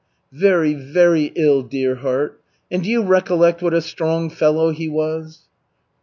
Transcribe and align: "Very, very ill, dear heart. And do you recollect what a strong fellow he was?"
"Very, 0.33 0.73
very 0.73 1.25
ill, 1.35 1.61
dear 1.61 1.97
heart. 1.97 2.41
And 2.71 2.81
do 2.81 2.89
you 2.89 3.03
recollect 3.03 3.61
what 3.61 3.75
a 3.75 3.83
strong 3.83 4.31
fellow 4.31 4.71
he 4.71 4.89
was?" 4.89 5.43